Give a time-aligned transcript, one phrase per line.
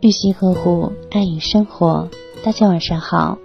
[0.00, 2.08] 用心呵护，爱与生活。
[2.42, 3.36] 大家晚上好，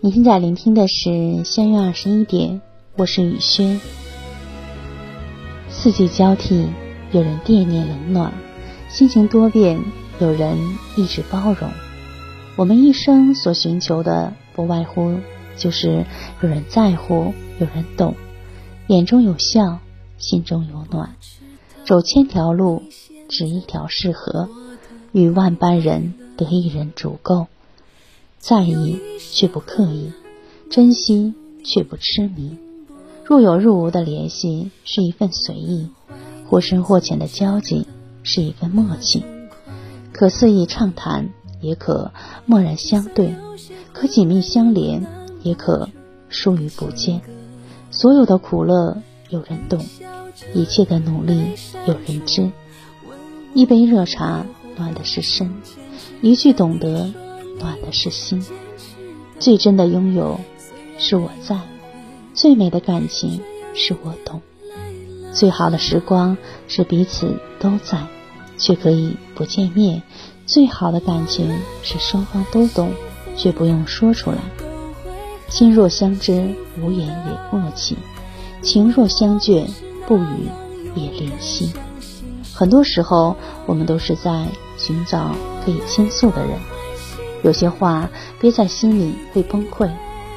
[0.00, 2.62] 你现在聆听的是相约二十一点，
[2.96, 3.80] 我是雨轩。
[5.68, 6.68] 四季交替，
[7.10, 8.30] 有人惦念冷暖；
[8.88, 9.80] 心情多变，
[10.20, 10.56] 有人
[10.96, 11.68] 一直包容。
[12.54, 15.18] 我们一生所寻求的，不外乎
[15.56, 16.04] 就是
[16.40, 18.14] 有人在乎，有人懂，
[18.86, 19.80] 眼中有笑，
[20.18, 21.16] 心中有暖。
[21.84, 22.84] 走千条路，
[23.28, 24.48] 只一条适合。
[25.14, 27.46] 与万般人得一人足够，
[28.40, 30.10] 在意却不刻意，
[30.68, 32.58] 珍惜却不痴迷。
[33.24, 35.88] 若有若无的联系是一份随意，
[36.50, 37.86] 或深或浅的交集
[38.24, 39.22] 是一份默契。
[40.12, 42.10] 可肆意畅谈，也可
[42.44, 43.36] 默然相对；
[43.92, 45.06] 可紧密相连，
[45.44, 45.88] 也可
[46.28, 47.20] 疏于不见。
[47.92, 49.00] 所有的苦乐
[49.30, 49.86] 有人懂，
[50.54, 51.52] 一切的努力
[51.86, 52.50] 有人知。
[53.54, 54.44] 一杯热茶。
[54.76, 55.52] 暖的是身，
[56.20, 57.12] 一句懂得，
[57.58, 58.44] 暖的是心。
[59.38, 60.40] 最真的拥有，
[60.98, 61.56] 是我在；
[62.34, 63.40] 最美的感情，
[63.74, 64.40] 是我懂；
[65.32, 66.36] 最好的时光，
[66.68, 68.06] 是彼此都在，
[68.56, 70.02] 却可以不见面。
[70.46, 71.50] 最好的感情，
[71.82, 72.90] 是双方都懂，
[73.36, 74.38] 却不用说出来。
[75.48, 77.94] 心若相知，无言也默契；
[78.62, 79.66] 情若相眷，
[80.06, 80.48] 不语
[80.94, 81.72] 也怜惜。
[82.54, 84.46] 很多时候，我们都是在。
[84.76, 86.58] 寻找可以倾诉的人，
[87.44, 88.10] 有些话
[88.40, 89.88] 憋在心里会崩溃，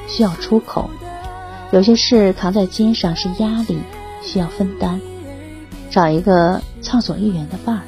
[0.06, 0.88] 需要出口；
[1.72, 3.80] 有些事扛在肩上是压力，
[4.22, 5.00] 需要分担。
[5.90, 7.82] 找一个畅所欲言的伴儿，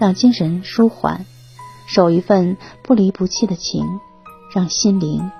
[0.00, 1.24] 让精神舒缓；
[1.86, 3.86] 守一份不离不弃的情，
[4.52, 5.30] 让心灵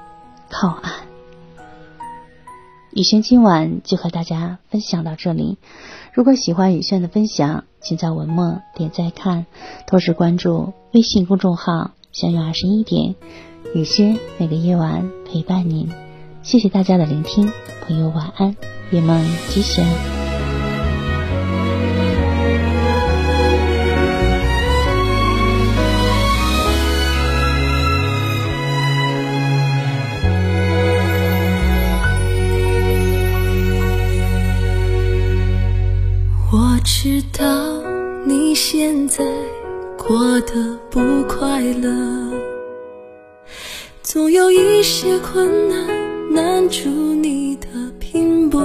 [0.49, 1.08] 靠岸。
[2.93, 5.59] 雨轩今晚就和大家分享到这里。
[6.13, 9.47] 如果喜欢雨轩的分享，请在文末点再看，
[9.87, 13.15] 同时关注微信公众号“相约二十一点”，
[13.75, 15.89] 雨轩每个夜晚陪伴您。
[16.43, 17.53] 谢谢大家的聆听，
[17.87, 18.57] 朋友晚安，
[18.91, 20.18] 夜梦吉祥。
[38.71, 39.25] 现在
[39.97, 41.91] 过得不快乐，
[44.03, 45.89] 总有一些困难
[46.35, 47.67] 难住你的
[47.99, 48.61] 拼搏。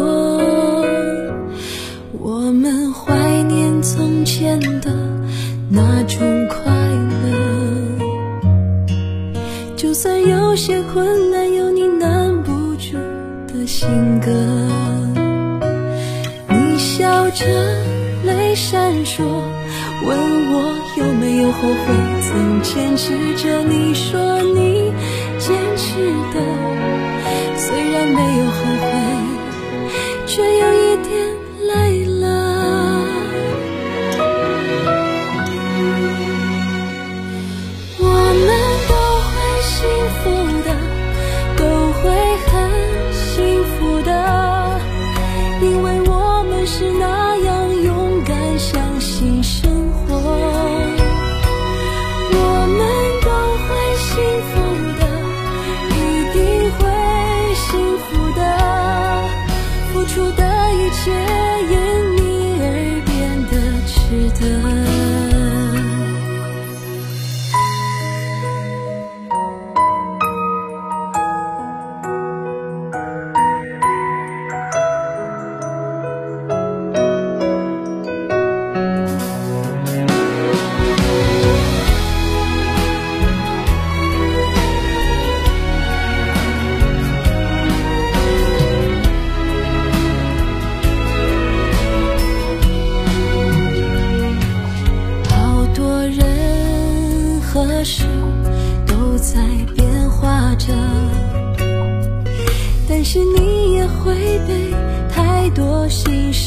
[2.20, 4.92] 我们怀念从前的
[5.70, 6.66] 那种快
[7.24, 8.06] 乐，
[9.78, 12.98] 就算有些困难有你难不住
[13.48, 13.88] 的性
[14.20, 14.34] 格，
[16.50, 17.46] 你笑着。
[18.26, 19.22] 泪闪烁，
[20.06, 20.18] 问
[20.52, 21.78] 我有没有后悔，
[22.22, 24.92] 曾坚持着你说你
[25.40, 26.40] 坚持的，
[27.56, 28.86] 虽然没有后悔，
[30.28, 31.23] 却有一点。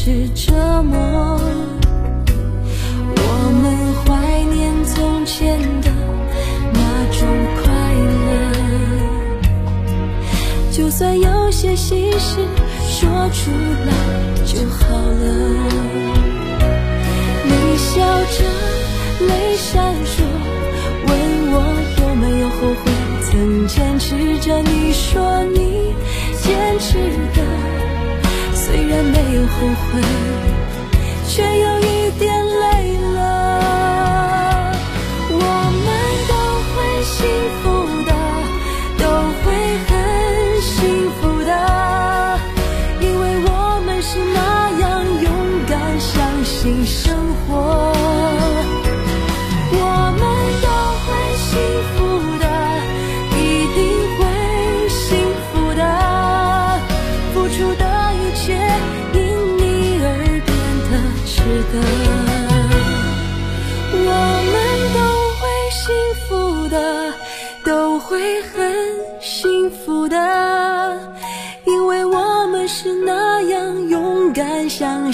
[0.07, 0.53] 是折
[0.85, 0.97] 磨。
[3.17, 3.21] 我
[3.61, 3.65] 们
[4.05, 4.05] 怀
[4.55, 5.91] 念从前的
[6.73, 6.81] 那
[7.11, 7.27] 种
[7.57, 7.65] 快
[8.05, 8.25] 乐，
[10.71, 12.39] 就算有些心事
[12.89, 13.51] 说出
[13.85, 13.93] 来
[14.45, 15.25] 就好了。
[17.45, 18.01] 你笑
[18.31, 18.45] 着，
[19.27, 20.23] 泪闪烁，
[21.09, 21.11] 问
[21.53, 21.55] 我
[22.01, 22.85] 有没有后悔，
[23.23, 25.59] 曾坚持着你说你
[26.79, 26.99] 值
[27.35, 27.43] 得。
[28.55, 30.01] 虽然没有后悔，
[31.29, 31.43] 却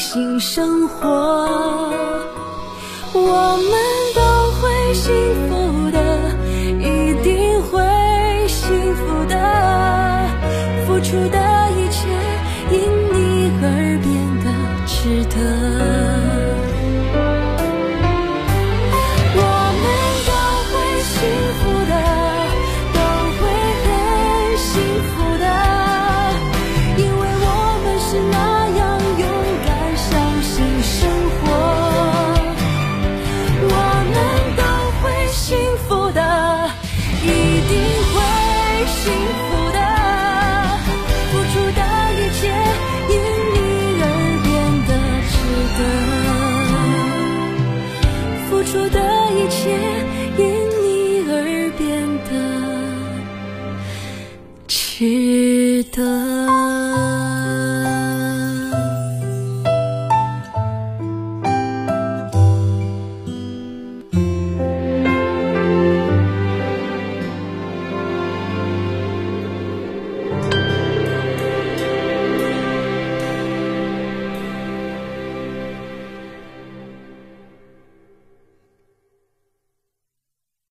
[0.02, 1.08] 新，生活。
[3.14, 3.72] 我们
[4.16, 4.20] 都
[4.58, 5.14] 会幸
[5.48, 5.52] 福
[5.92, 5.96] 的，
[6.80, 7.80] 一定会
[8.48, 9.36] 幸福的。
[10.84, 11.38] 付出的
[11.70, 12.08] 一切
[12.72, 12.76] 因
[13.12, 13.16] 你
[13.62, 13.64] 而
[14.02, 14.10] 变
[14.42, 14.46] 得
[14.88, 16.01] 值得。
[55.02, 56.61] 值得